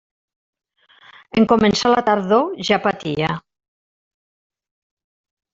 En 1.41 1.45
començar 1.51 1.91
la 1.95 2.03
tardor 2.09 2.49
ja 2.71 2.81
patia. 2.89 3.33